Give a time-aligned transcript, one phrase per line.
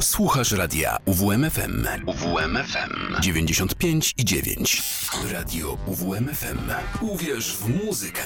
[0.00, 1.86] Słuchasz radia UWMFM.
[2.06, 4.82] UWMFM 95 i 9.
[5.32, 6.58] Radio UWMFM.
[7.00, 8.22] Uwierz w muzykę.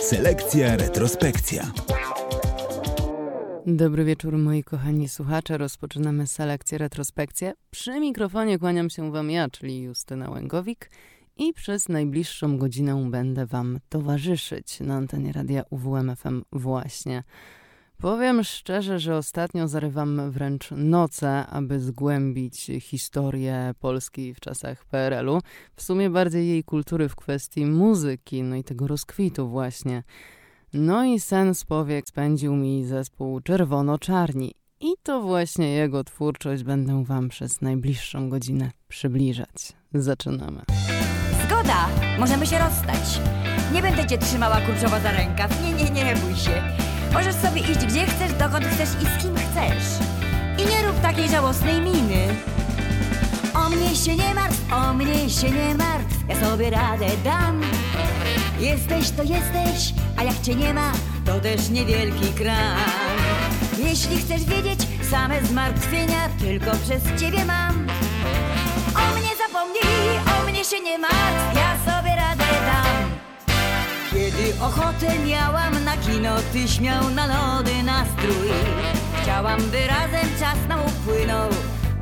[0.00, 1.72] Selekcja, retrospekcja.
[3.66, 5.58] Dobry wieczór moi kochani słuchacze.
[5.58, 7.52] Rozpoczynamy selekcję, retrospekcję.
[7.70, 10.90] Przy mikrofonie kłaniam się wam ja, czyli Justyna Łęgowik
[11.36, 17.22] i przez najbliższą godzinę będę wam towarzyszyć na antenie radia UWMFM właśnie.
[18.04, 25.40] Powiem szczerze, że ostatnio zarywam wręcz noce, aby zgłębić historię Polski w czasach PRL-u.
[25.76, 30.02] W sumie bardziej jej kultury w kwestii muzyki, no i tego rozkwitu właśnie.
[30.72, 34.50] No i sen z powiek spędził mi zespół Czerwono-Czarni.
[34.80, 39.72] I to właśnie jego twórczość będę wam przez najbliższą godzinę przybliżać.
[39.94, 40.62] Zaczynamy.
[41.46, 43.20] Zgoda, możemy się rozstać.
[43.72, 45.62] Nie będę cię trzymała kurczowo za rękaw.
[45.62, 46.93] Nie, nie, nie bój się.
[47.14, 49.84] Możesz sobie iść gdzie chcesz, dokąd chcesz i z kim chcesz.
[50.58, 52.26] I nie rób takiej żałosnej miny.
[53.54, 57.60] O mnie się nie martw, o mnie się nie martw, ja sobie radę dam.
[58.60, 60.92] Jesteś to jesteś, a jak cię nie ma,
[61.26, 62.78] to też niewielki kram.
[63.78, 67.86] Jeśli chcesz wiedzieć, same zmartwienia tylko przez ciebie mam.
[68.94, 72.03] O mnie zapomnij, o mnie się nie martw, ja sobie
[74.60, 78.48] ochotę miałam na kino, tyś miał na lody nastrój.
[79.22, 81.48] Chciałam, by razem czas nam upłynął,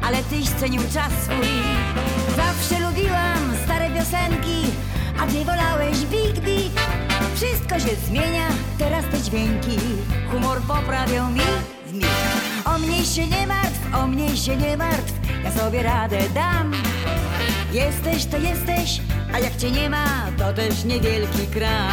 [0.03, 1.49] ale tyś cenił czas swój.
[2.37, 4.63] Zawsze lubiłam stare piosenki,
[5.21, 6.73] a ty wolałeś Big Big.
[7.35, 9.79] Wszystko się zmienia, teraz te dźwięki
[10.31, 11.41] humor poprawią mi
[11.87, 12.07] w mig.
[12.65, 15.13] O mnie się nie martw, o mnie się nie martw,
[15.45, 16.73] ja sobie radę dam.
[17.73, 19.01] Jesteś to jesteś,
[19.35, 20.07] a jak cię nie ma,
[20.39, 21.93] to też niewielki kram.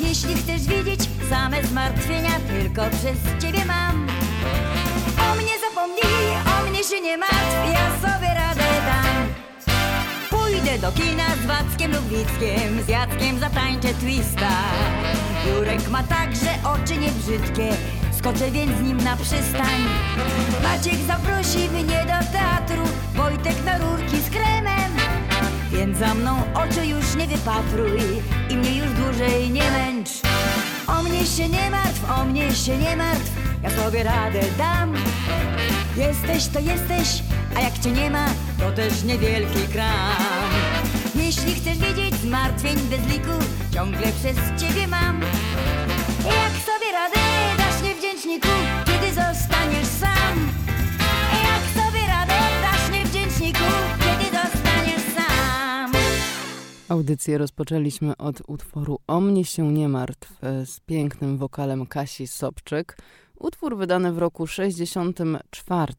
[0.00, 1.00] Jeśli chcesz widzieć
[1.30, 4.06] same zmartwienia, tylko przez ciebie mam.
[5.30, 9.26] O mnie zapomnij, o mnie się nie martw, ja sobie radę dam.
[10.30, 14.50] Pójdę do kina z Wackiem lub Wickiem, z Jackiem zatańczę twista.
[15.46, 17.68] Jurek ma także oczy niebrzydkie,
[18.20, 19.80] skoczę więc z nim na przystań.
[20.62, 22.82] Maciek zaprosi mnie do teatru,
[23.14, 24.92] Wojtek na rurki z kremem.
[25.72, 28.00] Więc za mną oczy już nie wypatruj
[28.50, 30.08] i mnie już dłużej nie męcz.
[30.86, 33.30] O mnie się nie martw, o mnie się nie martw,
[33.62, 34.94] ja sobie radę dam.
[35.96, 37.22] Jesteś to jesteś,
[37.56, 38.26] a jak cię nie ma,
[38.58, 40.50] to też niewielki kram.
[41.14, 43.32] Jeśli chcesz wiedzieć zmartwień bez liku,
[43.74, 45.20] ciągle przez ciebie mam.
[48.30, 50.48] Niewdzięczniku, kiedy zostaniesz sam?
[51.44, 53.64] Jak sobie radę dasz niewdzięczniku,
[53.98, 55.92] kiedy zostaniesz sam?
[56.88, 62.96] Audycję rozpoczęliśmy od utworu O mnie się nie martw e, z pięknym wokalem Kasi Sobczyk.
[63.38, 65.92] Utwór wydany w roku 64.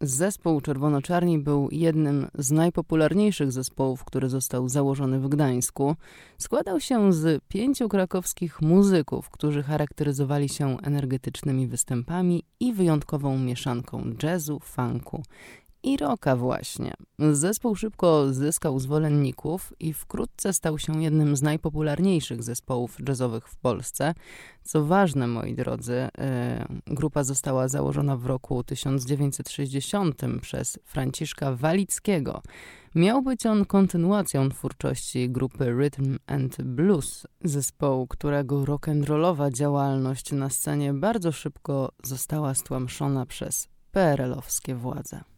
[0.00, 5.96] Zespół Czerwono-Czarni był jednym z najpopularniejszych zespołów, który został założony w Gdańsku.
[6.38, 14.60] Składał się z pięciu krakowskich muzyków, którzy charakteryzowali się energetycznymi występami i wyjątkową mieszanką jazzu,
[14.60, 15.22] funku
[15.82, 16.94] i rocka właśnie.
[17.32, 24.14] Zespół szybko zyskał zwolenników i wkrótce stał się jednym z najpopularniejszych zespołów jazzowych w Polsce.
[24.62, 32.42] Co ważne, moi drodzy, e, grupa została założona w roku 1960 przez Franciszka Walickiego.
[32.94, 40.94] Miał być on kontynuacją twórczości grupy Rhythm and Blues, zespołu, którego rock'n'rollowa działalność na scenie
[40.94, 45.37] bardzo szybko została stłamszona przez PRL-owskie władze.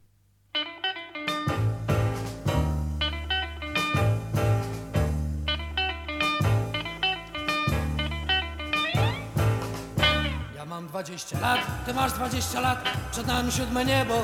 [11.05, 12.79] 20 lat, ty masz 20 lat,
[13.13, 14.23] przed nami siódme niebo.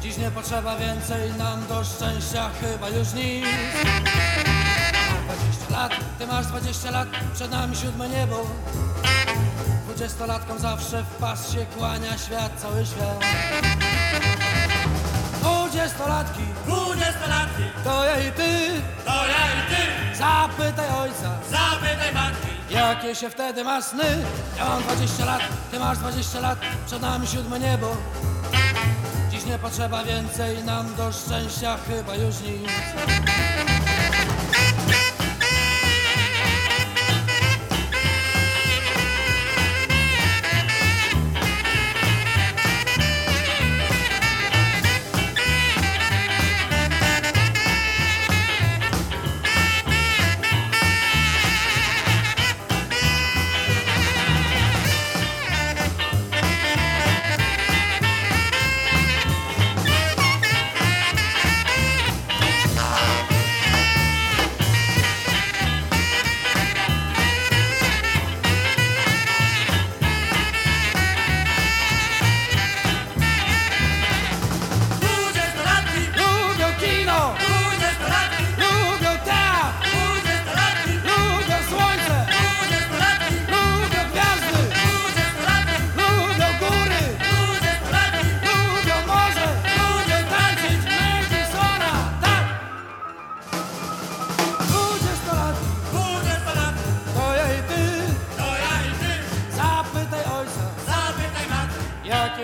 [0.00, 3.46] Dziś nie potrzeba więcej nam do szczęścia, chyba już nic.
[5.10, 8.46] Mam 20 lat, ty masz 20 lat, przed nami siódme niebo.
[9.84, 13.24] Dwudziestolatkom zawsze w pas się kłania świat, cały świat.
[15.40, 21.30] Dwudziestolatki, Dwudziestolatki, to ja i ty, to ja i ty, zapytaj ojca.
[21.50, 22.55] zapytaj matki.
[22.70, 24.24] Jakie się wtedy ma sny?
[24.58, 27.96] Ja mam 20 lat, ty masz 20 lat, przed nami siódme niebo.
[29.30, 33.65] Dziś nie potrzeba więcej nam do szczęścia, chyba już nic.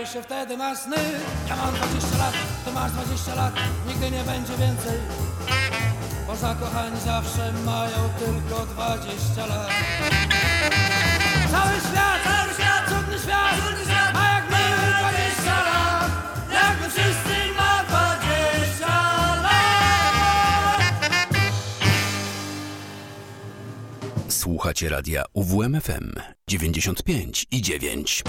[0.03, 0.97] Jakie się wtedy ma sny?
[1.49, 2.33] Ja mam 20 lat,
[2.65, 3.53] ty masz 20 lat,
[3.87, 4.99] nigdy nie będzie więcej.
[6.27, 9.69] Bo zakochani zawsze mają tylko 20 lat.
[11.51, 14.57] Cały świat, cały świat, cudny świat, cudny świat ma jak my
[14.99, 16.11] 20 lat,
[16.51, 18.87] jak my wszyscy ma 20
[19.35, 20.81] lat.
[24.27, 26.11] Słuchacie radia UWMFM
[26.47, 28.23] 95 i 9.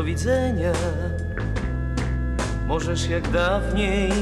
[0.00, 0.72] do widzenia.
[2.66, 4.12] Możesz jak dawniej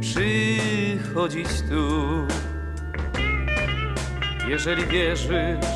[0.00, 2.26] przychodzić tu.
[4.48, 5.66] Jeżeli wierzysz,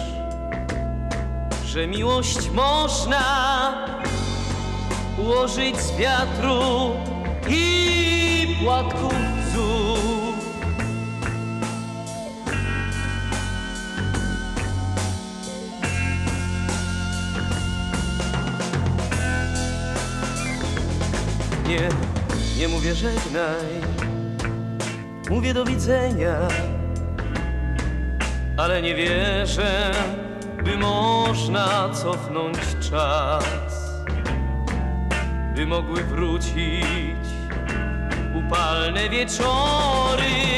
[1.67, 3.23] że miłość można
[5.19, 6.61] ułożyć z wiatru
[7.49, 9.40] i płatków
[21.71, 21.89] Nie,
[22.59, 23.67] nie mówię żegnaj,
[25.31, 26.37] mówię do widzenia,
[28.57, 29.93] ale nie wierzę,
[30.65, 32.59] by można cofnąć
[32.91, 34.05] czas,
[35.55, 37.27] by mogły wrócić
[38.35, 40.50] upalne wieczory,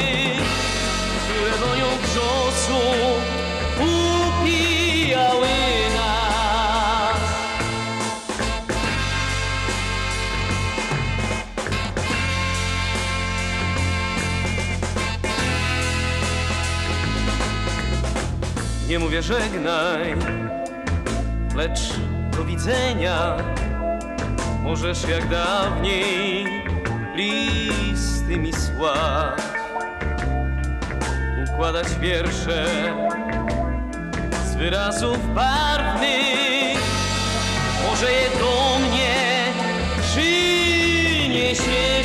[19.13, 20.15] mówię żegnaj,
[21.55, 21.79] lecz
[22.37, 23.37] do widzenia.
[24.63, 26.45] Możesz jak dawniej
[27.15, 29.41] listy mi słać,
[31.53, 32.65] układać wiersze
[34.45, 36.77] z wyrazów barwnych.
[37.89, 39.45] Może je do mnie
[40.01, 42.02] przyniesie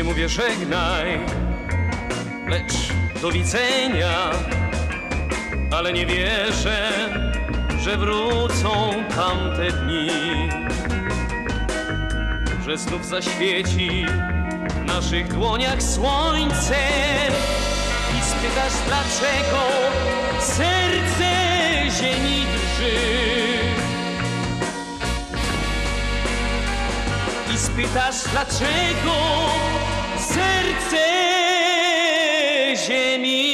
[0.00, 1.20] Nie mówię żegnaj,
[2.48, 2.72] lecz
[3.22, 4.30] do widzenia,
[5.70, 6.90] ale nie wierzę,
[7.80, 10.08] że wrócą tamte dni,
[12.64, 14.06] że znów zaświeci
[14.70, 16.78] w naszych dłoniach słońce
[18.18, 19.62] i spytasz dlaczego
[20.40, 21.30] serce
[22.00, 23.40] ziemi drży.
[27.60, 29.14] spytasz dlaczego
[30.34, 31.06] serce
[32.86, 33.50] ziemi.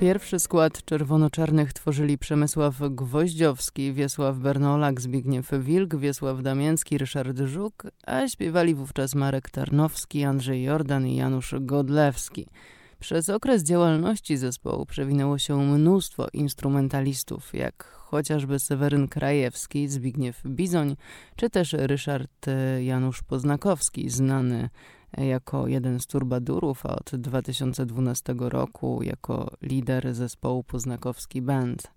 [0.00, 8.28] Pierwszy skład czerwono-czarnych tworzyli Przemysław Gwoździowski, Wiesław Bernolak, Zbigniew Wilk, Wiesław Damięcki, Ryszard Żuk, a
[8.28, 12.46] śpiewali wówczas Marek Tarnowski, Andrzej Jordan i Janusz Godlewski.
[13.00, 20.96] Przez okres działalności zespołu przewinęło się mnóstwo instrumentalistów, jak chociażby Seweryn Krajewski, Zbigniew Bizoń,
[21.36, 24.68] czy też Ryszard e, Janusz Poznakowski, znany
[25.18, 31.92] jako jeden z turbadurów, a od 2012 roku jako lider zespołu Poznakowski Band.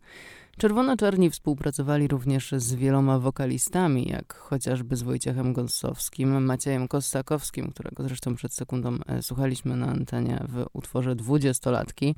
[0.58, 8.36] Czerwono-Czarni współpracowali również z wieloma wokalistami, jak chociażby z Wojciechem Gąsowskim, Maciejem Kostakowskim, którego zresztą
[8.36, 12.16] przed sekundą e, słuchaliśmy na antenie w utworze Dwudziestolatki,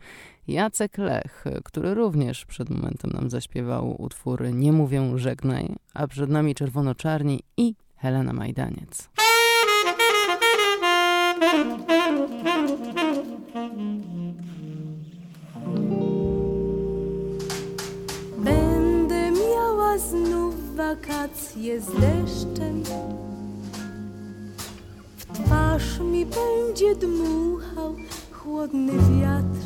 [0.47, 6.55] Jacek Lech, który również przed momentem nam zaśpiewał utwór Nie mówię żegnaj, a przed nami
[6.55, 9.09] Czerwono-Czarni i Helena Majdaniec.
[19.99, 22.83] Znów wakacje z deszczem.
[25.17, 27.95] W twarz mi będzie dmuchał
[28.31, 29.59] chłodny wiatr.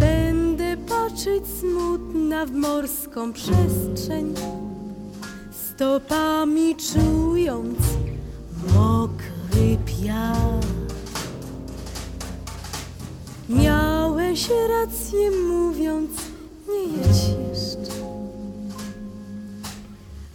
[0.00, 4.34] Będę patrzeć smutna w morską przestrzeń,
[5.50, 7.78] stopami czując
[8.74, 10.36] mokry piach.
[13.48, 16.10] Miałeś rację mówiąc,
[16.68, 17.96] nie jedź jeszcze.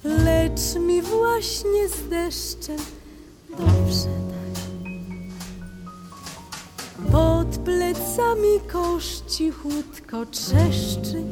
[0.03, 2.77] Le lecz mi właśnie z deszczem
[3.49, 4.71] dobrze tak.
[7.11, 11.23] Pod plecami kosz cichutko trzeszczy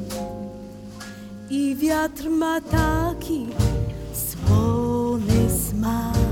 [1.49, 3.47] i wiatr ma taki
[4.13, 6.28] słony smak.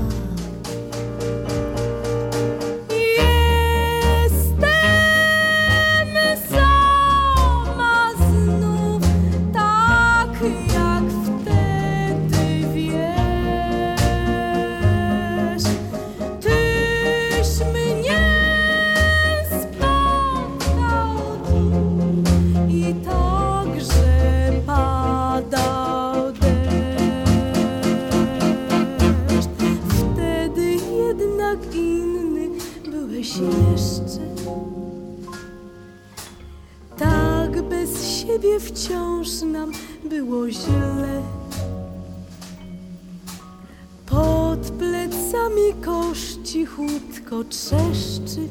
[46.78, 48.48] Cichutko trzeszczy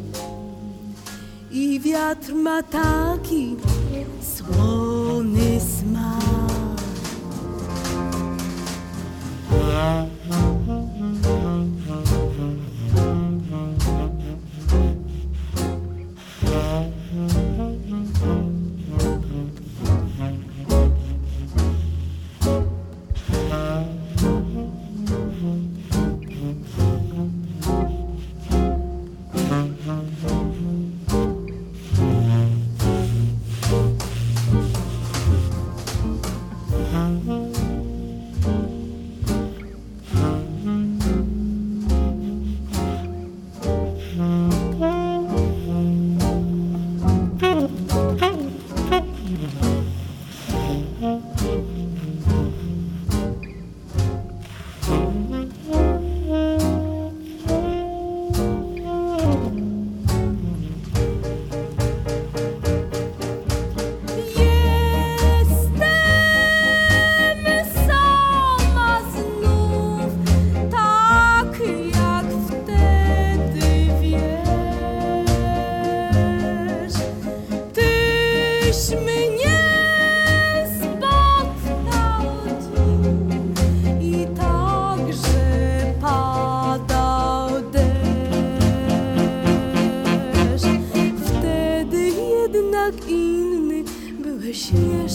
[1.51, 3.55] i wiatr ma taki
[4.21, 6.17] słony smak.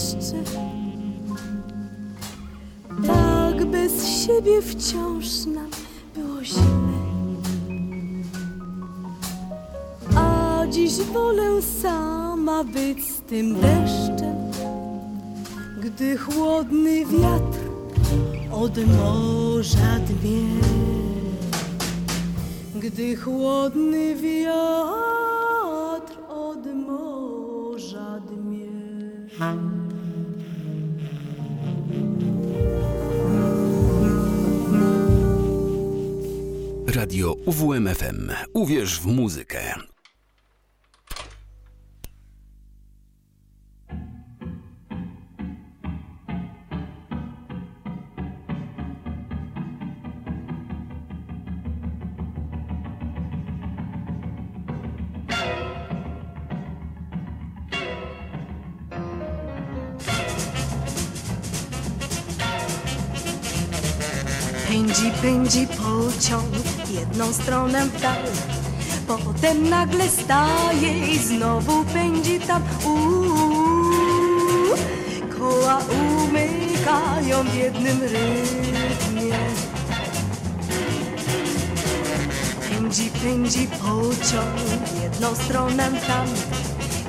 [0.03, 0.43] Jeszcze.
[3.07, 5.69] Tak bez siebie wciąż nam
[6.15, 6.61] było źle.
[10.15, 14.35] A dziś wolę sama być z tym deszczem,
[15.81, 17.59] gdy chłodny wiatr
[18.51, 20.43] od morza dmie.
[22.75, 28.67] Gdy chłodny wiatr od morza dmie.
[36.95, 38.31] Radio UWMFM.
[38.53, 39.73] Uwierz w muzykę.
[64.67, 66.72] Pędzi, pędzi pociąg
[67.03, 68.23] jedną stronę w dal.
[69.07, 72.63] Potem nagle staje i znowu pędzi tam.
[72.85, 74.75] Uuu,
[75.39, 79.37] Koła umykają w jednym rytmie.
[82.69, 86.27] Pędzi, pędzi pociąg jedną stronę tam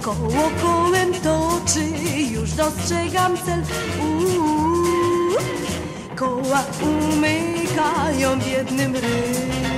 [0.03, 1.85] Koło kołem toczy,
[2.31, 3.63] już dostrzegam cel.
[4.01, 5.37] Uuu,
[6.17, 9.74] Koła umykają w jednym rytmie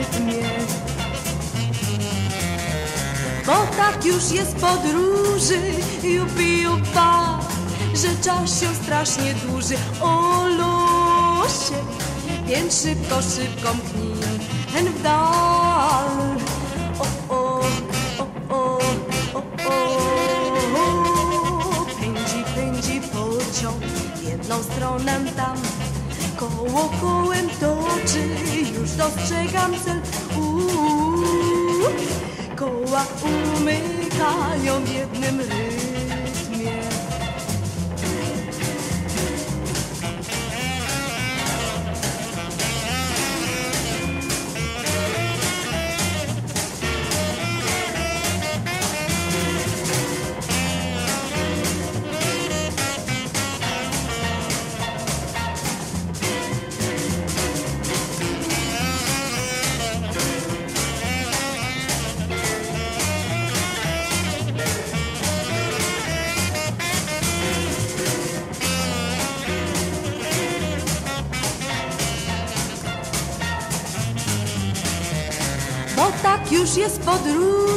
[3.46, 5.60] Bo tak już jest podróży
[6.02, 7.38] Jupi, jupa
[7.94, 9.74] Że czas się strasznie dłuży.
[10.00, 11.74] O losie
[12.46, 14.16] Więc szybko, szybko mknij
[14.72, 16.36] Ten w dal.
[16.98, 17.60] O, o,
[18.18, 18.78] o, o,
[19.34, 20.06] o, o.
[22.00, 23.82] Pędzi, pędzi pociąg
[24.22, 25.65] jedną stronę tam
[26.66, 28.22] Koło kołem toczy,
[28.78, 30.00] już dostrzegam cel.
[30.38, 31.84] Uuu,
[32.56, 36.05] koła umykają jednym rytmie.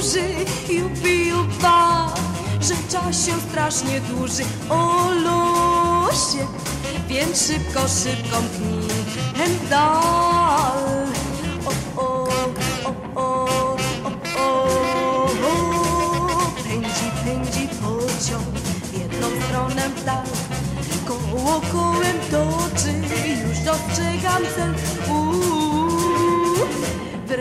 [0.10, 2.08] Podróży, jupi jupa,
[2.62, 4.44] że czas się strasznie dłuży.
[4.70, 6.48] O losie,
[7.08, 8.89] więc szybko, szybko mknij
[9.38, 9.70] ten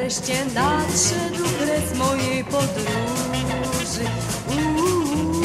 [0.08, 4.04] wreszcie nadszedł kres mojej podróży.
[4.48, 5.42] Uuu,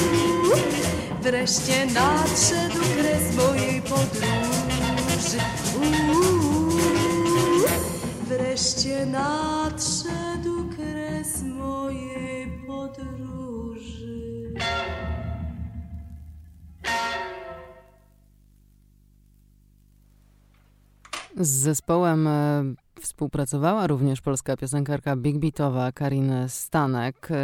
[1.22, 5.40] wreszcie nadszedł kres mojej podróży.
[5.76, 6.72] Uuu,
[8.28, 9.93] wreszcie nadszedł
[21.44, 22.64] Z zespołem e,
[23.02, 27.36] współpracowała również polska piosenkarka big beatowa Karin Stanek, e,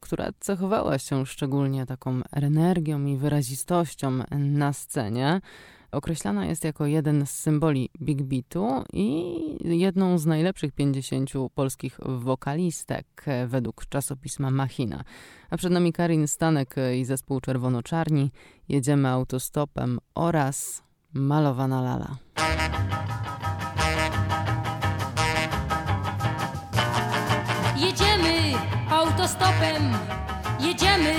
[0.00, 5.40] która cechowała się szczególnie taką energią i wyrazistością na scenie.
[5.90, 9.34] Określana jest jako jeden z symboli big beatu i
[9.78, 15.04] jedną z najlepszych 50 polskich wokalistek e, według czasopisma Machina.
[15.50, 18.30] A przed nami Karin Stanek i zespół Czerwono-Czarni.
[18.68, 20.82] Jedziemy autostopem oraz
[21.14, 22.16] Malowana Lala.
[29.22, 29.92] Autostopem,
[30.60, 31.14] jedziemy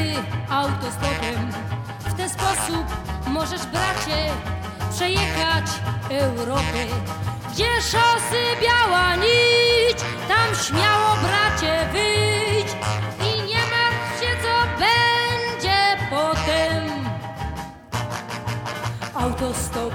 [0.50, 1.52] autostopem.
[2.00, 2.86] W ten sposób
[3.28, 4.30] możesz, bracie,
[4.92, 5.66] przejechać
[6.12, 6.86] Europę.
[7.52, 12.72] Gdzie szosy biała nić, tam śmiało, bracie, wyjdź.
[13.20, 17.06] I nie martw się, co będzie potem.
[19.16, 19.94] Autostop,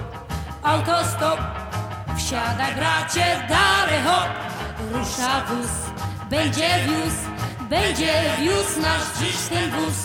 [0.63, 1.41] autostop,
[2.17, 4.29] wsiadaj, bracie, dalej hop.
[4.93, 5.71] Rusza wóz,
[6.31, 7.38] będzie wiózł,
[7.71, 9.97] będzie wiózł nasz dziś ten wóz.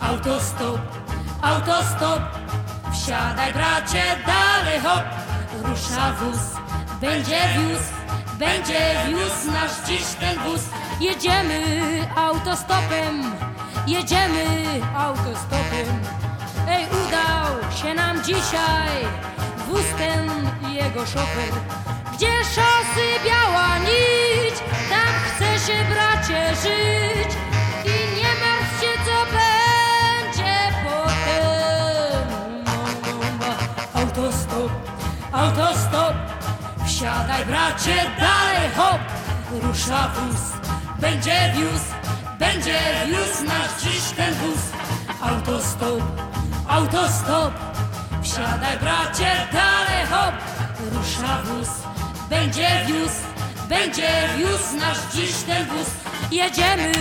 [0.00, 0.80] Autostop,
[1.42, 2.22] autostop,
[2.92, 5.04] wsiadaj bracie, dalej hop.
[5.64, 6.40] Rusza wóz,
[7.00, 7.92] będzie wiózł,
[8.38, 10.60] będzie wiózł nasz dziś ten wóz.
[11.00, 11.62] Jedziemy
[12.16, 13.22] autostopem,
[13.86, 14.44] jedziemy
[14.96, 15.86] autostopem.
[16.68, 18.90] Ej, udał się nam dzisiaj
[19.68, 20.30] wóz ten
[20.70, 21.52] i jego szofer.
[22.12, 24.54] Gdzie szosy biała nić,
[24.90, 27.36] tam chce się bracie żyć.
[27.84, 32.28] I nie martw się co będzie potem.
[33.94, 34.72] Autostop,
[35.32, 36.14] autostop,
[36.86, 39.00] wsiadaj bracie dalej hop,
[39.62, 40.40] rusza wóz,
[40.98, 41.92] będzie wiózł,
[42.38, 44.60] będzie wiózł nasz dziś ten wóz.
[45.22, 46.02] Autostop,
[46.68, 47.52] autostop,
[48.22, 50.34] wsiadaj bracie dalej hop,
[50.92, 51.68] rusza wóz,
[52.30, 53.31] będzie wiózł,
[53.68, 55.86] będzie wiózł nasz dziś ten wóz.
[56.30, 56.92] Jedziemy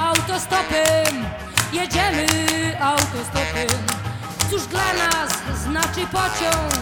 [0.00, 1.26] autostopem,
[1.72, 2.26] jedziemy
[2.80, 3.68] autostopem.
[4.50, 6.72] Cóż dla nas znaczy pociąg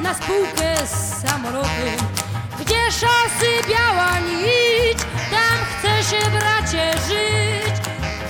[0.00, 2.06] na spółkę z samolotem?
[2.60, 4.98] Gdzie szosy biała nić,
[5.30, 7.76] tam chce się bracie żyć.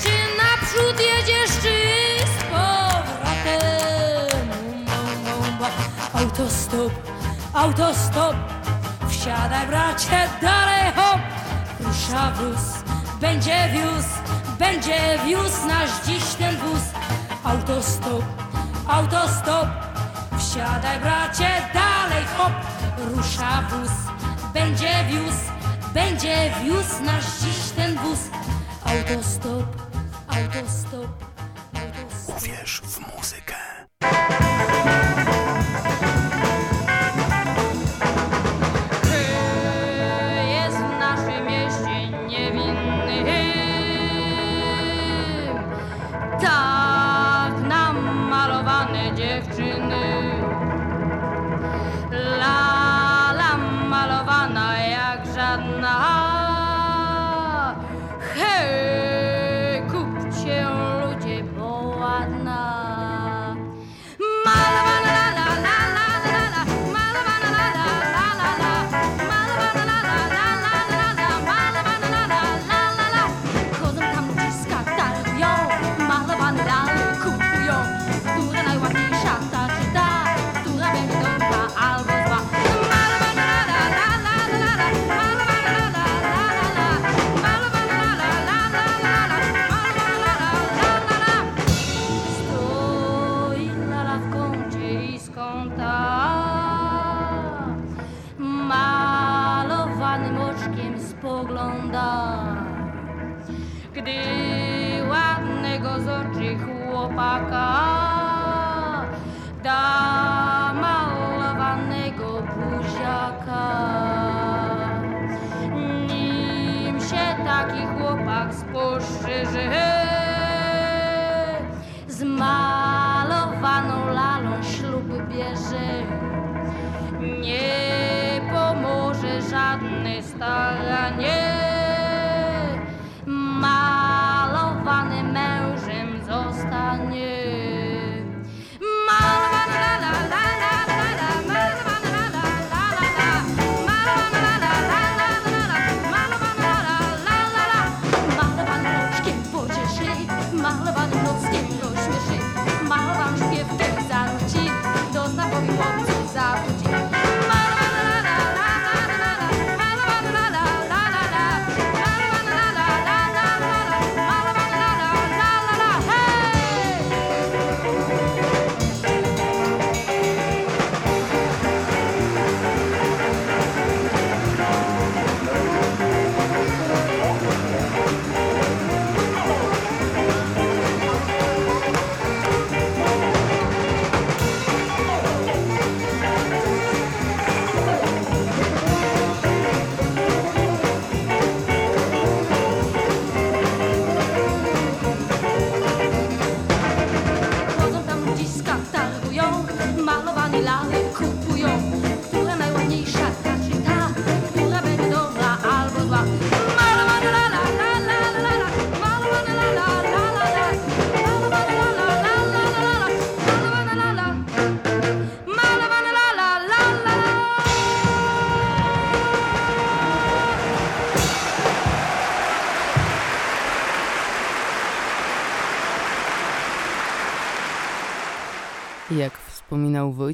[0.02, 1.74] Czy naprzód jedziesz, czy
[2.24, 3.66] z powrotem?
[6.14, 6.92] Autostop,
[7.54, 8.36] autostop,
[9.26, 11.20] wsiadaj bracie dalej hop.
[11.80, 12.64] Rusza wóz,
[13.20, 14.08] będzie wiózł,
[14.58, 16.82] będzie wiózł nasz dziś ten wóz.
[17.44, 18.22] Autostop,
[18.88, 19.68] autostop,
[20.38, 22.52] wsiadaj bracie dalej hop.
[23.14, 23.90] Rusza wóz,
[24.54, 25.46] będzie wiózł,
[25.94, 28.18] będzie wiózł nasz dziś ten wóz.
[28.84, 29.66] Autostop,
[30.28, 31.24] autostop,
[31.74, 32.36] autostop.
[32.36, 33.56] Uwierz w muzykę.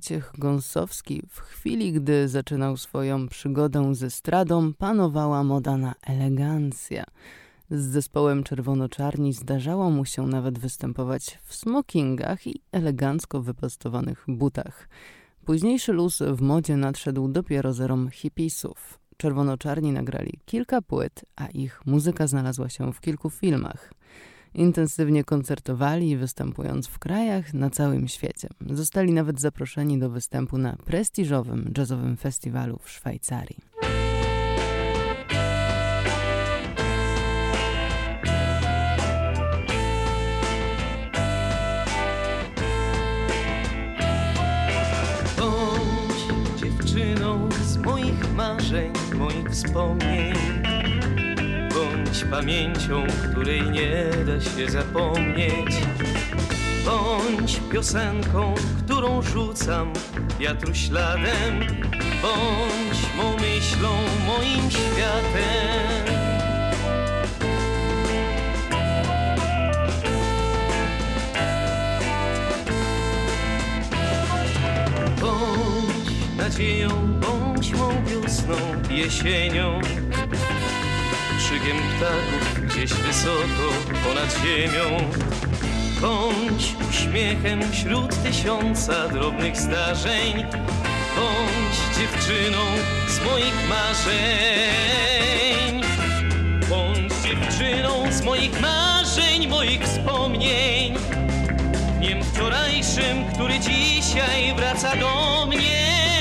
[0.02, 7.04] Wojciech Gąsowski, w chwili, gdy zaczynał swoją przygodę ze stradą, panowała moda na elegancja.
[7.70, 14.88] Z zespołem Czerwono-Czarni zdarzało mu się nawet występować w smokingach i elegancko wyprostowanych butach.
[15.44, 18.98] Późniejszy luz w modzie nadszedł dopiero zerom hipisów.
[19.16, 23.92] Czerwono-Czarni nagrali kilka płyt, a ich muzyka znalazła się w kilku filmach.
[24.54, 28.48] Intensywnie koncertowali, występując w krajach na całym świecie.
[28.70, 33.56] Zostali nawet zaproszeni do występu na prestiżowym jazzowym festiwalu w Szwajcarii.
[45.38, 50.51] Bądź dziewczyną z moich marzeń, moich wspomnień.
[52.32, 55.76] Pamięcią, której nie da się zapomnieć.
[56.84, 59.92] Bądź piosenką, którą rzucam
[60.40, 61.60] wiatru śladem.
[62.22, 63.90] Bądź mą myślą,
[64.26, 66.04] moim światem.
[75.20, 76.88] Bądź nadzieją,
[77.20, 78.56] bądź mą wiosną,
[78.90, 79.80] jesienią.
[81.42, 83.72] Krzykiem ptaków gdzieś wysoko
[84.04, 85.10] ponad ziemią.
[86.00, 90.46] Bądź uśmiechem wśród tysiąca drobnych zdarzeń.
[91.16, 92.58] Bądź dziewczyną
[93.08, 94.22] z moich marzeń.
[96.68, 100.94] Bądź dziewczyną z moich marzeń, moich wspomnień.
[101.98, 106.11] Dniem wczorajszym, który dzisiaj wraca do mnie.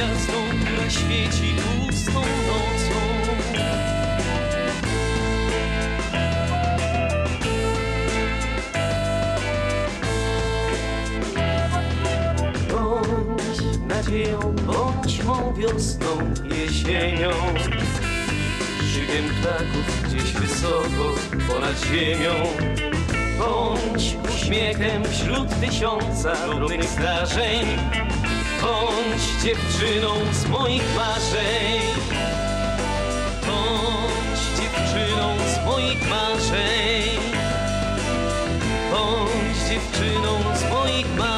[0.00, 3.00] Gwiazdą, która świeci tłustą nocą.
[12.70, 16.06] Bądź nadzieją, bądź mą wiosną,
[16.56, 17.30] jesienią.
[18.78, 21.14] Krzykiem ptaków gdzieś wysoko
[21.48, 22.34] ponad ziemią.
[23.38, 27.66] Bądź uśmiechem wśród tysiąca drobnych zdarzeń.
[28.62, 31.80] Bądź dziewczyną z moich marzeń.
[33.46, 37.20] Bądź dziewczyną z moich marzeń.
[38.90, 41.29] Bądź dziewczyną z moich marzeń.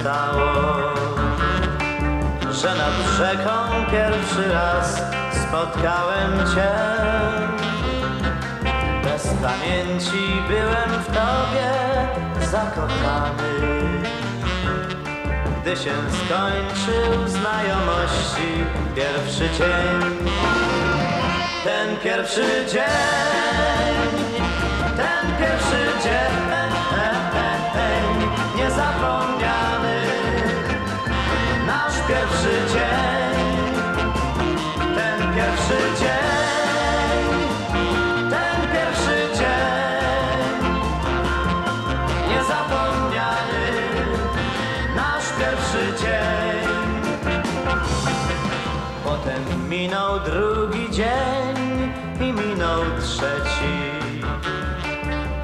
[0.00, 0.92] Stało,
[2.50, 3.50] że nad rzeką
[3.90, 5.02] pierwszy raz
[5.42, 6.70] spotkałem Cię.
[9.04, 11.70] Bez pamięci byłem w Tobie
[12.50, 13.52] zakochany.
[15.62, 15.92] Gdy się
[16.24, 18.64] skończył znajomości
[18.96, 20.28] pierwszy dzień,
[21.64, 22.84] ten pierwszy dzień,
[24.96, 26.59] ten pierwszy dzień,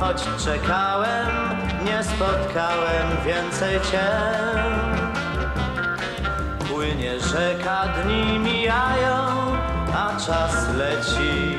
[0.07, 1.27] Choć czekałem,
[1.85, 4.09] nie spotkałem więcej cię.
[6.69, 9.17] Płynie rzeka, dni mijają,
[9.95, 11.57] a czas leci.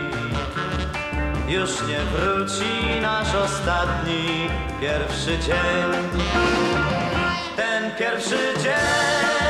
[1.48, 4.50] Już nie wróci nasz ostatni
[4.82, 6.22] pierwszy dzień.
[7.56, 9.47] Ten pierwszy dzień,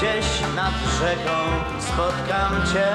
[0.00, 1.36] gdzieś nad rzeką
[1.80, 2.88] spotkam Cię.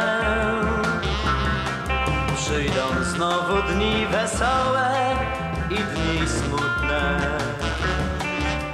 [2.36, 5.16] Przyjdą znowu dni wesołe
[5.70, 7.20] i dni smutne.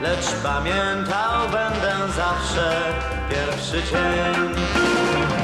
[0.02, 2.94] Lecz pamiętał będę zawsze
[3.30, 5.40] pierwszy dzień.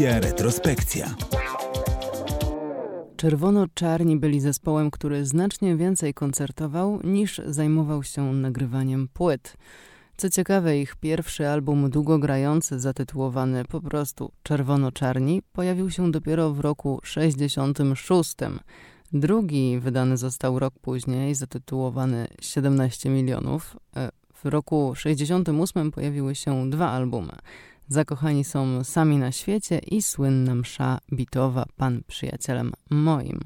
[0.00, 1.14] Selekcja retrospekcja.
[3.16, 9.56] Czerwono-Czarni byli zespołem, który znacznie więcej koncertował niż zajmował się nagrywaniem płyt.
[10.16, 17.00] Co ciekawe, ich pierwszy album długogrający, zatytułowany po prostu Czerwono-Czarni, pojawił się dopiero w roku
[17.02, 18.34] 66.
[19.12, 23.76] Drugi wydany został rok później, zatytułowany 17 milionów.
[23.96, 27.32] E, W roku 68 pojawiły się dwa albumy.
[27.90, 33.40] Zakochani są sami na świecie i słynna msza bitowa Pan przyjacielem moim.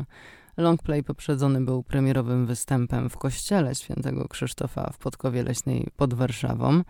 [0.57, 6.83] Longplay poprzedzony był premierowym występem w kościele świętego Krzysztofa w Podkowie Leśnej pod Warszawą.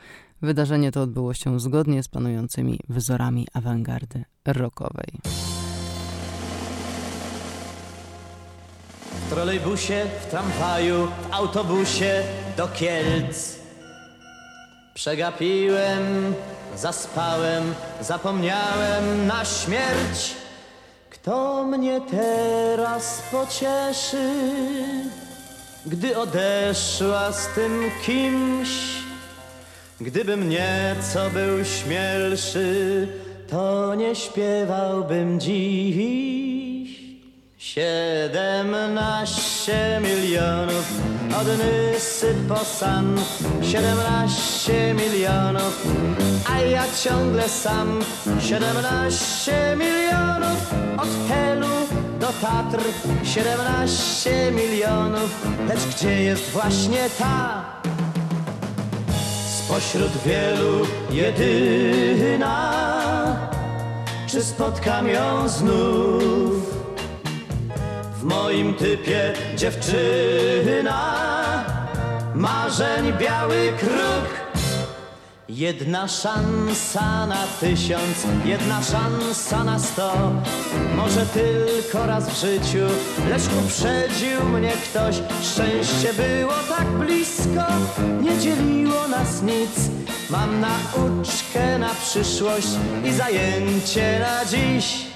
[0.43, 5.19] Wydarzenie to odbyło się zgodnie z panującymi wzorami awangardy rockowej.
[9.27, 12.23] W trolejbusie, w tramwaju, w autobusie
[12.57, 13.64] do Kielc.
[14.95, 16.35] Przegapiłem,
[16.77, 20.35] zaspałem, zapomniałem na śmierć.
[21.11, 24.33] Kto mnie teraz pocieszy,
[25.87, 28.69] gdy odeszła z tym kimś?
[30.01, 33.09] Gdybym nieco był śmielszy,
[33.51, 36.54] to nie śpiewałbym dziś.
[37.65, 40.93] Siedemnaście milionów
[41.41, 43.19] od Nysy po San
[43.63, 45.87] Siedemnaście milionów,
[46.55, 48.01] a ja ciągle sam
[48.41, 51.67] Siedemnaście milionów od Helu
[52.21, 52.79] do Tatr
[53.23, 57.65] Siedemnaście milionów, lecz gdzie jest właśnie ta?
[59.59, 62.75] Spośród wielu jedyna
[64.27, 66.54] Czy spotkam ją znów?
[68.25, 71.15] W moim typie dziewczyna.
[72.35, 74.29] Marzeń biały kruk.
[75.49, 80.33] Jedna szansa na tysiąc, jedna szansa na sto.
[80.97, 82.87] Może tylko raz w życiu,
[83.31, 85.17] lecz uprzedził mnie ktoś.
[85.43, 87.67] Szczęście było tak blisko,
[88.23, 89.91] nie dzieliło nas nic.
[90.31, 92.69] Mam nauczkę na przyszłość
[93.05, 95.15] i zajęcie na dziś.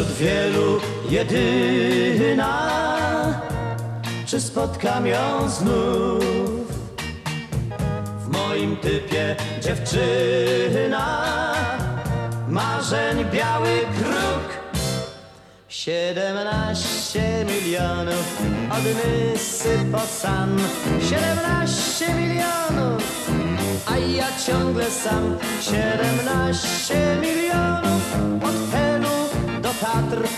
[0.00, 2.70] Spośród wielu jedyna
[4.26, 6.24] czy spotkam ją znów?
[8.24, 11.24] W moim typie dziewczyna,
[12.48, 14.76] marzeń biały kruk.
[15.68, 18.82] Siedemnaście milionów od
[19.92, 20.58] po San,
[21.10, 23.30] siedemnaście milionów,
[23.86, 25.36] a ja ciągle sam.
[25.60, 27.50] Siedemnaście milionów
[29.80, 30.28] Tatr,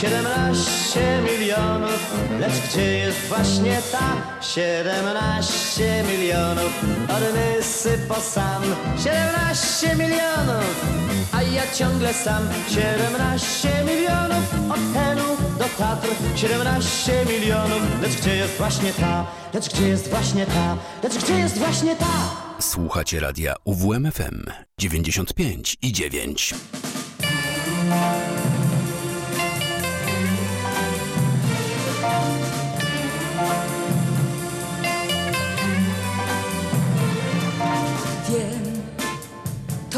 [0.00, 4.40] siedemnaście milionów, lecz gdzie jest właśnie ta?
[4.40, 6.72] Siedemnaście milionów
[7.08, 8.62] od Nysy po San,
[9.04, 10.86] siedemnaście milionów,
[11.32, 12.42] a ja ciągle sam.
[12.68, 19.26] Siedemnaście milionów od Pelu do Tatr, siedemnaście milionów, lecz gdzie jest właśnie ta?
[19.54, 20.76] Lecz gdzie jest właśnie ta?
[21.02, 22.30] Lecz gdzie jest właśnie ta?
[22.60, 24.44] Słuchacie radia UWMFM
[24.78, 26.54] 95 i 9.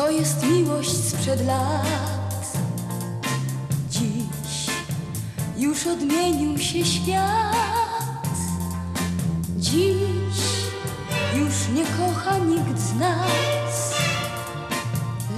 [0.05, 2.57] to jest miłość sprzed lat.
[3.91, 4.67] Dziś
[5.57, 8.27] już odmienił się świat.
[9.57, 10.39] Dziś
[11.37, 13.95] już nie kocha nikt z nas,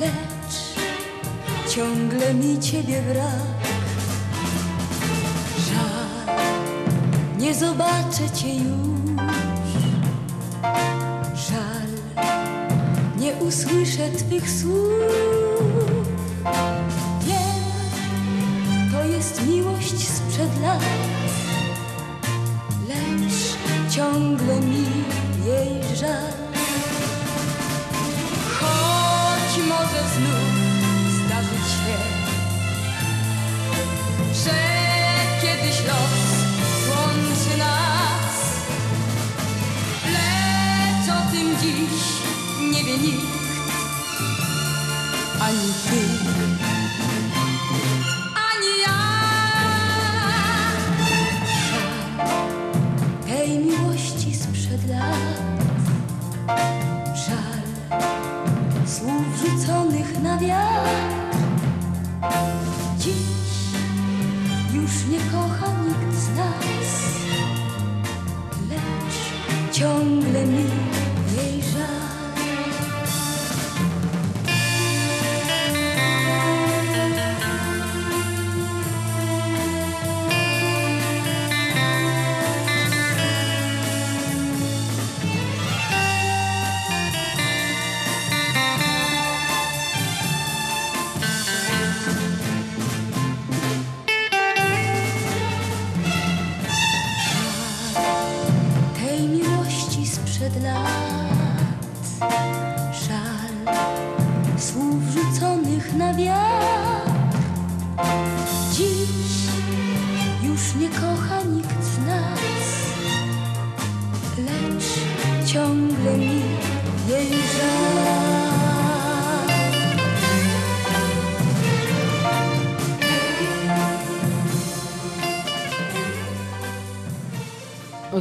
[0.01, 0.55] lecz
[1.75, 3.71] ciągle mi ciebie brak.
[5.59, 6.37] Żal,
[7.39, 8.67] nie zobaczę cię już.
[11.35, 11.87] Żal,
[13.27, 14.91] nie usłyszę Twych słów.
[17.27, 20.81] Wiem, to jest miłość sprzed lat,
[22.89, 23.57] lecz
[23.95, 24.87] ciągle mi
[25.45, 26.33] jej żal.
[28.61, 30.53] Choć może znów
[31.27, 31.99] zdarzyć się,
[34.45, 34.76] że
[45.47, 45.86] anh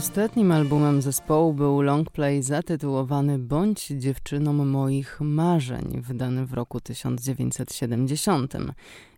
[0.06, 8.54] Ostatnim albumem zespołu był longplay zatytułowany Bądź dziewczyną moich marzeń, wydany w roku 1970.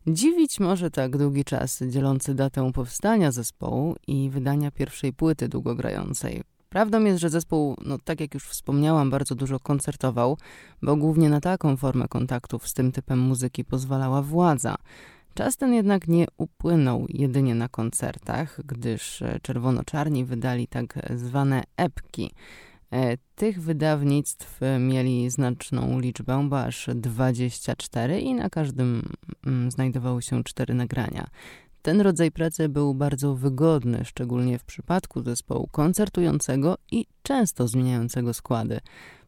[0.07, 6.43] Dziwić może tak długi czas dzielący datę powstania zespołu i wydania pierwszej płyty długogrającej.
[6.69, 10.37] Prawdą jest, że zespół, no tak jak już wspomniałam, bardzo dużo koncertował,
[10.81, 14.75] bo głównie na taką formę kontaktów z tym typem muzyki pozwalała władza.
[15.37, 22.31] Czas ten jednak nie upłynął jedynie na koncertach, gdyż e, Czerwono-Czarni wydali tak zwane epki.
[22.91, 29.09] E, Tych wydawnictw e, mieli znaczną liczbę, bo aż 24 i na każdym
[29.45, 31.27] mm, znajdowały się cztery nagrania.
[31.81, 38.79] Ten rodzaj pracy był bardzo wygodny, szczególnie w przypadku zespołu koncertującego i często zmieniającego składy.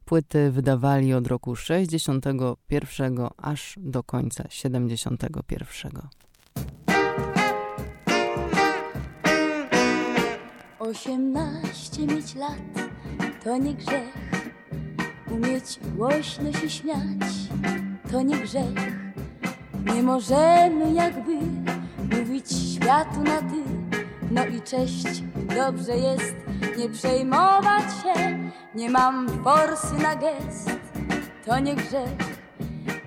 [0.09, 5.91] Płyty wydawali od roku 61 aż do końca 71.
[10.79, 12.89] Osiemnaście mieć lat
[13.43, 14.41] to nie grzech.
[15.31, 17.31] Umieć głośno się śmiać
[18.11, 18.93] to nie grzech.
[19.95, 21.35] Nie możemy jakby
[22.15, 23.68] mówić światu na ty.
[24.31, 25.23] No i cześć,
[25.55, 26.35] dobrze jest
[26.77, 28.39] nie przejmować się.
[28.75, 30.71] Nie mam forsy na gest,
[31.45, 32.39] to nie grzech.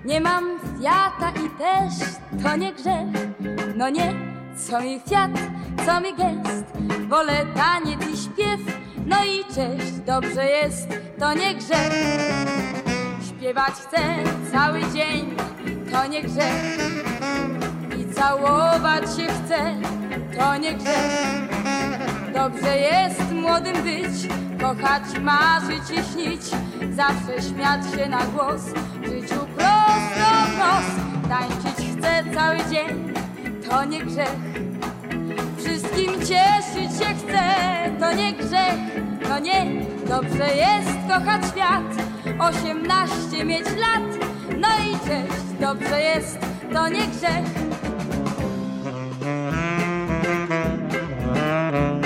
[0.05, 1.93] Nie mam fiata i też
[2.43, 3.27] to nie grzech.
[3.75, 4.13] No nie,
[4.55, 5.31] co mi fiat,
[5.85, 6.65] co mi gest.
[7.09, 8.59] Wolę taniec i śpiew,
[9.05, 10.87] no i cześć, dobrze jest,
[11.19, 11.93] to nie grzech.
[13.29, 13.99] Śpiewać chcę
[14.51, 15.35] cały dzień,
[15.91, 17.12] to nie grzech.
[18.15, 19.75] Całować się chcę,
[20.37, 21.43] to nie grzech.
[22.33, 24.27] Dobrze jest młodym być,
[24.61, 26.41] kochać, marzyć i śnić,
[26.95, 28.61] zawsze śmiać się na głos,
[29.01, 30.95] w życiu prosto wprost.
[31.29, 33.13] Tańczyć chcę cały dzień,
[33.69, 34.35] to nie grzech.
[35.57, 37.43] Wszystkim cieszyć się chcę,
[37.99, 39.03] to nie grzech.
[39.29, 39.65] No nie,
[40.07, 42.05] dobrze jest kochać świat,
[42.39, 46.39] osiemnaście mieć lat, no i cześć, dobrze jest,
[46.73, 47.72] to nie grzech.
[51.53, 52.02] Osiemnaście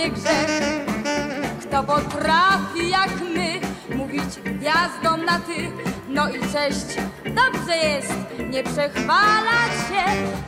[0.00, 0.62] nie grzech.
[1.60, 3.60] Kto potrafi jak my
[3.96, 5.70] mówić gwiazdom na ty,
[6.08, 6.86] no i cześć,
[7.24, 8.14] dobrze jest
[8.50, 10.04] nie przechwalać się.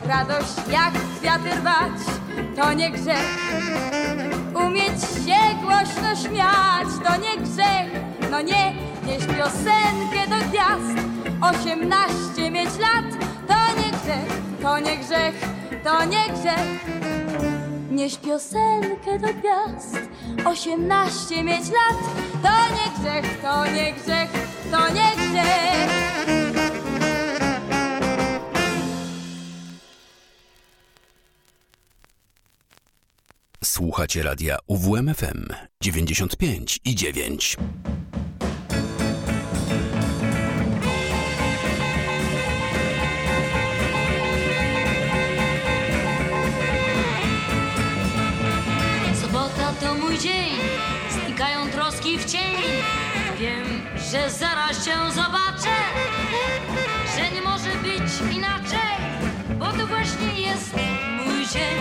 [0.07, 1.99] Radość jak kwiaty rwać
[2.55, 3.53] to nie grzech.
[4.65, 8.03] Umieć się głośno śmiać to nie grzech.
[8.31, 8.73] No nie,
[9.05, 11.07] nieś piosenkę do gwiazd.
[11.41, 13.05] Osiemnaście mieć lat
[13.47, 15.35] to nie grzech, to nie grzech,
[15.83, 16.92] to nie grzech.
[17.93, 19.97] Nieś piosenkę do gwiazd.
[20.45, 21.99] Osiemnaście mieć lat
[22.43, 24.29] to nie grzech, to nie grzech,
[24.71, 26.03] to nie grzech.
[33.63, 35.47] Słuchacie radia UWMFM
[35.81, 37.57] 95 i 9.
[54.13, 55.75] że zaraz cię zobaczę,
[57.15, 58.95] że nie może być inaczej,
[59.59, 60.73] bo to właśnie jest
[61.25, 61.77] mój dzień.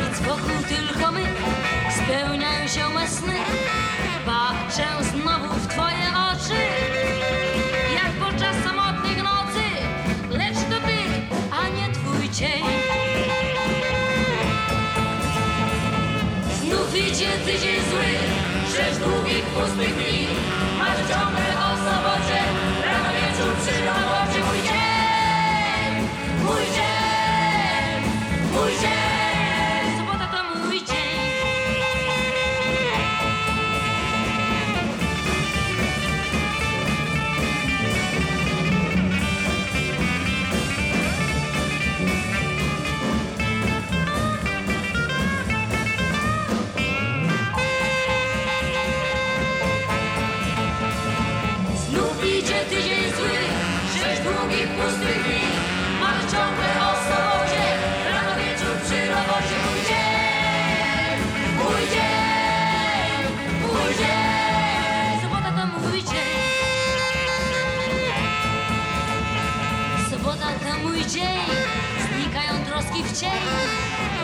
[0.00, 1.20] Nic wokół tylko my,
[1.90, 3.36] spełniają się me sny.
[4.26, 6.62] Patrzę znowu w twoje oczy,
[7.94, 9.64] jak podczas samotnych nocy,
[10.30, 10.98] lecz to ty,
[11.50, 12.62] a nie twój cień.
[16.60, 20.26] Znów idzie tydzień zły, sześć długich, pustych dni.
[20.78, 21.61] Masz ciągle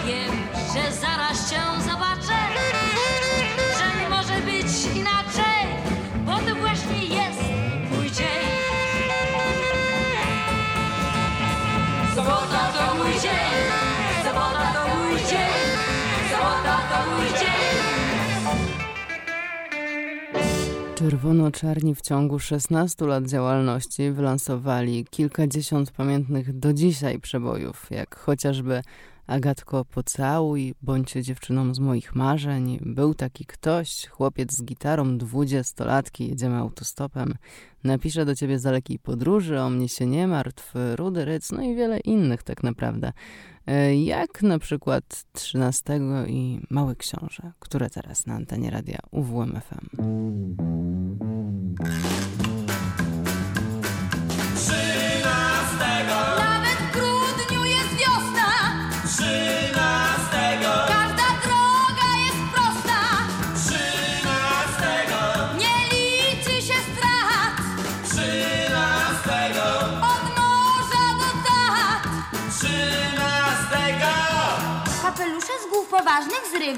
[0.07, 0.33] Wiem,
[0.75, 1.61] że zaraz cię
[21.09, 28.83] Czerwono-czarni w ciągu 16 lat działalności wylansowali kilkadziesiąt pamiętnych do dzisiaj przebojów, jak chociażby
[29.27, 32.79] Agatko, pocałuj, bądź dziewczyną z moich marzeń.
[32.81, 37.35] Był taki ktoś, chłopiec z gitarą, dwudziestolatki, jedziemy autostopem.
[37.85, 41.75] Napiszę do ciebie z dalekiej podróży, o mnie się nie martw, Rudy Ryc, no i
[41.75, 43.13] wiele innych tak naprawdę.
[43.69, 49.87] E, Jak na przykład 13 i Mały Książę, które teraz na antenie radia UWMFM.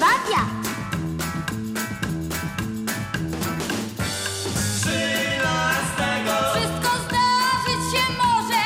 [0.01, 0.51] Wiatr.
[5.11, 6.33] Trzynastego.
[6.55, 8.65] Wszystko zdarzyć się może.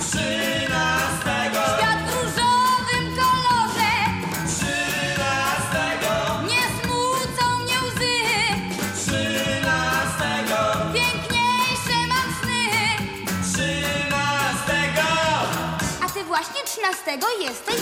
[0.00, 1.60] Trzynastego.
[1.78, 3.92] Świat w różowym kolorze.
[4.52, 6.12] Trzynastego.
[6.52, 8.16] Nie smucą mnie łzy.
[8.96, 10.58] Trzynastego.
[10.94, 12.62] Piękniejsze mam sny.
[13.52, 15.08] Trzynastego.
[16.04, 17.77] A ty właśnie trzynastego jesteś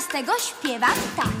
[0.00, 1.31] 16 śpiewam tak.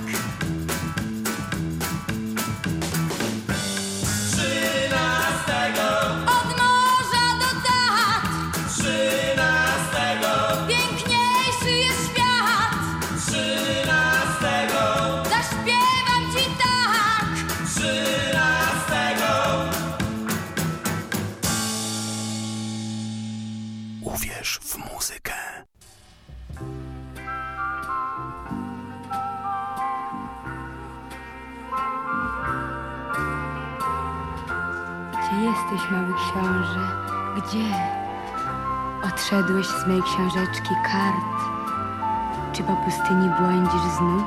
[42.84, 44.22] Pustyni błądzisz znów?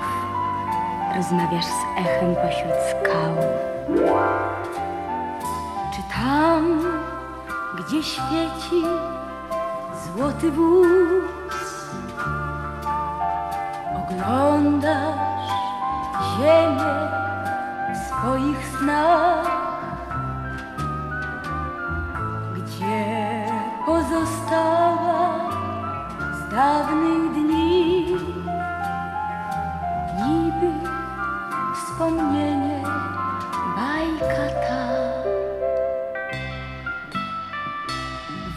[1.15, 3.35] Rozmawiasz z echem pośród skał.
[5.95, 6.81] Czy tam,
[7.77, 8.83] gdzie świeci
[10.05, 10.87] złoty wóz,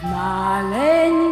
[0.03, 1.28] w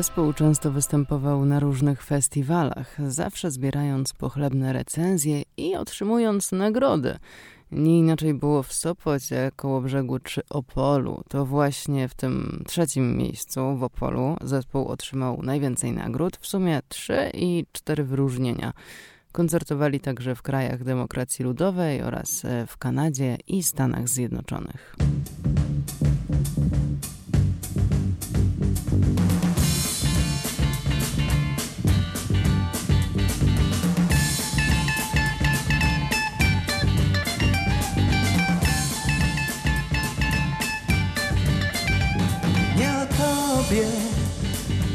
[0.00, 7.18] Zespół często występował na różnych festiwalach, zawsze zbierając pochlebne recenzje i otrzymując nagrody.
[7.72, 11.22] Nie inaczej było w Sopocie, Kołobrzegu czy Opolu.
[11.28, 17.30] To właśnie w tym trzecim miejscu w Opolu zespół otrzymał najwięcej nagród, w sumie trzy
[17.34, 18.72] i cztery wyróżnienia.
[19.32, 24.96] Koncertowali także w krajach demokracji ludowej oraz w Kanadzie i Stanach Zjednoczonych.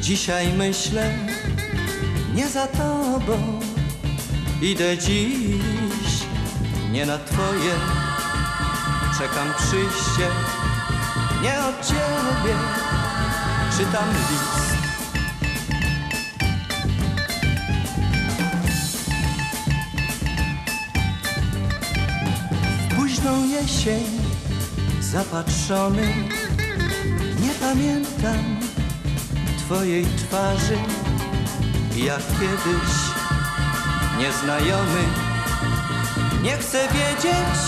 [0.05, 1.13] Dzisiaj myślę,
[2.35, 3.59] nie za tobą.
[4.61, 6.25] Idę dziś,
[6.91, 7.73] nie na twoje.
[9.17, 10.27] Czekam przyjście,
[11.43, 12.55] nie od ciebie.
[13.77, 14.75] Czytam list.
[22.95, 24.03] Późną jesień
[25.01, 26.13] zapatrzony
[27.41, 28.54] nie pamiętam
[29.65, 30.77] Twojej twarzy.
[31.95, 32.93] Jak kiedyś
[34.19, 35.03] nieznajomy
[36.43, 37.59] Nie chcę wiedzieć,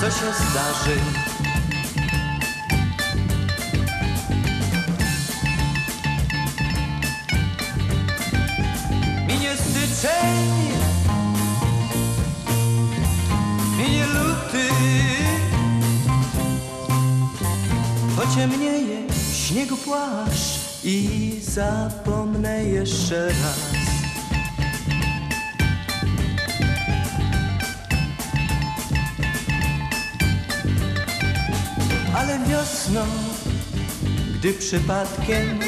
[0.00, 0.96] co się zdarzy.
[9.28, 10.50] Minie styczeń
[13.78, 14.68] Minie luty.
[18.16, 19.02] Pociemnieje
[19.34, 23.70] śniegu płaszcz i zapomnę jeszcze raz.
[32.14, 33.00] Ale wiosną,
[34.34, 35.58] gdy przypadkiem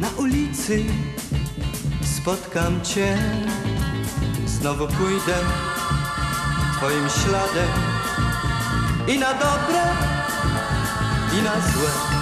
[0.00, 0.84] na ulicy
[2.02, 3.18] spotkam cię,
[4.46, 5.34] znowu pójdę
[6.76, 7.70] twoim śladem
[9.08, 9.82] i na dobre
[11.38, 12.15] i na złe.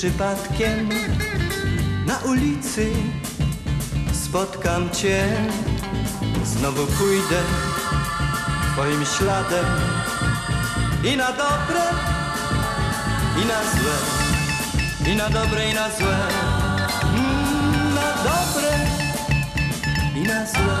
[0.00, 0.88] Przypadkiem
[2.06, 2.92] na ulicy
[4.12, 5.28] spotkam cię,
[6.44, 7.42] znowu pójdę
[8.72, 9.66] twoim śladem
[11.04, 11.82] i na dobre,
[13.42, 13.96] i na złe,
[15.12, 16.16] i na dobre, i na złe,
[17.14, 18.70] mm, na dobre,
[20.14, 20.80] i na złe,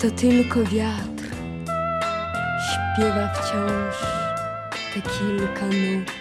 [0.00, 1.24] To tylko wiatr
[2.66, 3.96] śpiewa wciąż
[4.94, 6.12] te kilka nut.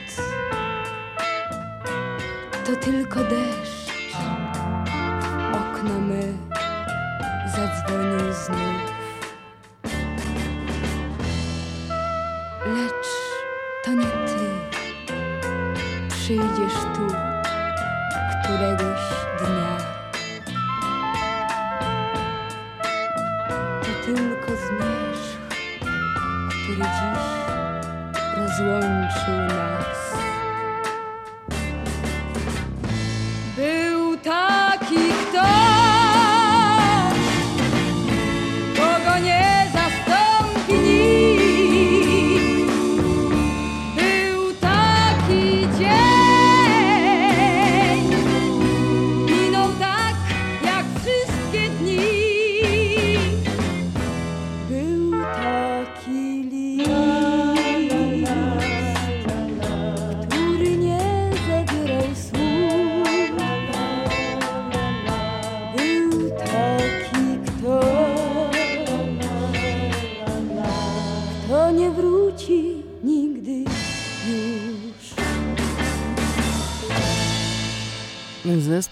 [2.66, 3.75] To tylko deszcz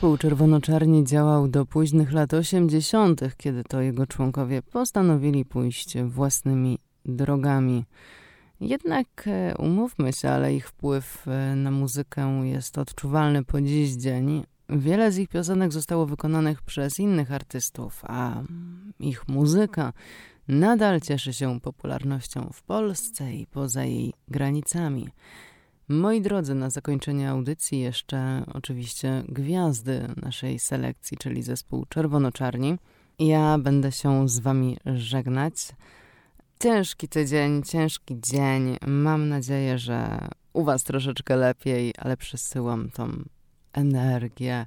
[0.03, 7.85] Zespół Czerwono-Czarni działał do późnych lat 80., kiedy to jego członkowie postanowili pójść własnymi drogami.
[8.59, 14.43] Jednak e, umówmy się, ale ich wpływ e, na muzykę jest odczuwalny po dziś dzień.
[14.69, 18.41] Wiele z ich piosenek zostało wykonanych przez innych artystów, a
[18.99, 19.93] ich muzyka
[20.47, 25.09] nadal cieszy się popularnością w Polsce i poza jej granicami.
[25.93, 32.77] Moi drodzy, na zakończenie audycji jeszcze oczywiście gwiazdy naszej selekcji, czyli zespół Czerwono-Czarni.
[33.19, 35.55] Ja będę się z wami żegnać.
[36.59, 38.77] Ciężki tydzień, ciężki dzień.
[38.87, 43.23] Mam nadzieję, że u was troszeczkę lepiej, ale przesyłam tą
[43.73, 44.65] energię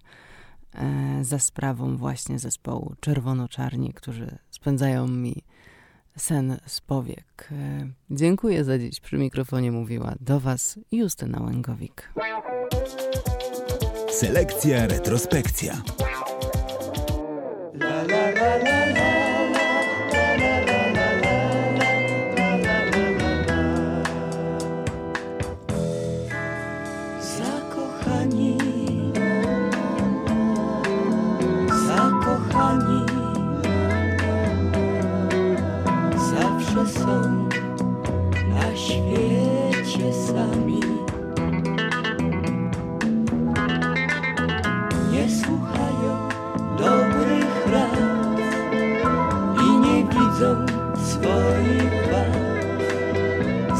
[0.74, 5.42] e, za sprawą właśnie zespołu Czerwono-Czarni, którzy spędzają mi
[6.16, 7.48] sen z powiek.
[7.52, 9.00] E, Dziękuję za dziś.
[9.00, 12.12] Przy mikrofonie mówiła do Was Justyna Łęgowik.
[14.10, 15.82] Selekcja retrospekcja.
[51.26, 52.22] Zakochani.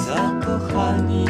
[0.05, 1.26] Zakochani,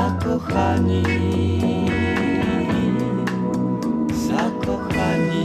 [0.00, 1.02] zakochani,
[4.28, 5.44] zakochani.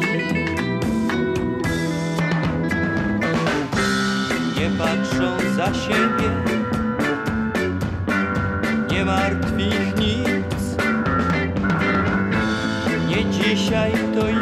[4.59, 6.29] Nie patrzą za siebie,
[8.91, 10.77] nie martwi ich nic.
[13.07, 14.34] Nie dzisiaj to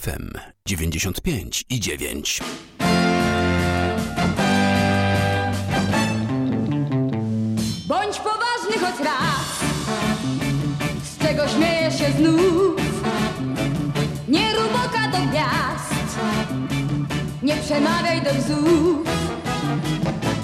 [0.00, 0.30] UWMFM
[0.66, 2.40] 95 i 9.
[7.86, 9.60] Bądź poważny choć raz,
[11.04, 12.80] z czego śmiejesz się znów.
[14.28, 16.18] Nie rób oka do gwiazd,
[17.42, 19.06] nie przemawiaj do bzów.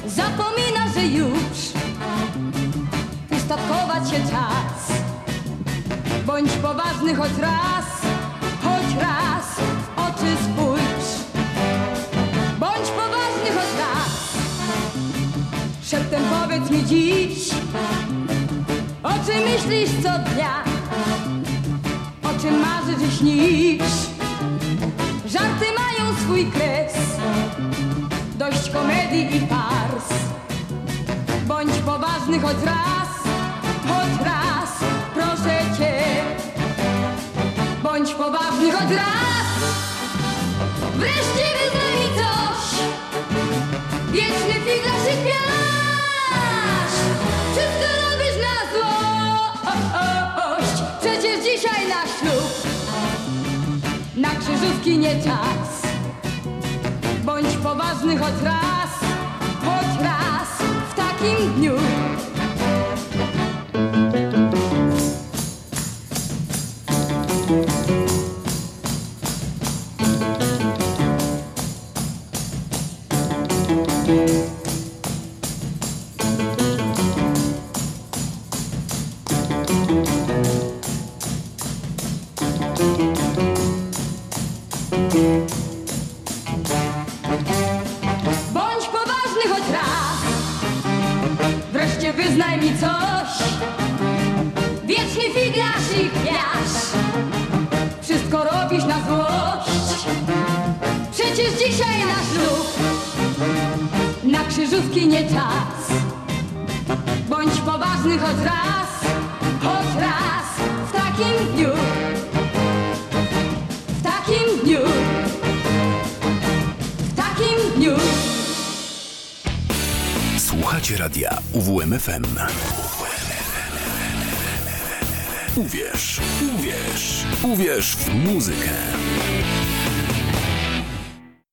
[0.07, 1.59] Zapomina, że już
[3.31, 4.99] ustatkować się czas.
[6.27, 7.96] Bądź poważny choć raz,
[16.57, 17.51] powiedz mi dziś,
[19.03, 20.65] o czym myślisz co dnia,
[22.23, 23.93] o czym marzysz i śnisz.
[25.27, 26.95] Żarty mają swój kres,
[28.39, 30.09] dość komedii i fars.
[31.47, 33.09] Bądź poważny choć raz,
[33.89, 34.71] choć raz,
[35.15, 36.03] proszę cię.
[37.83, 39.49] Bądź poważny choć raz,
[40.95, 42.81] wreszcie wyznaj mi coś.
[44.13, 45.56] Wieczny figlarz i piasz
[54.95, 55.83] nie czas.
[57.25, 58.91] Bądź poważny choć raz
[59.65, 60.49] Choć raz
[60.91, 61.73] w takim dniu